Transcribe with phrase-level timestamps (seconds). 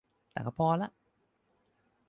[0.31, 0.89] แต่ก็พอละ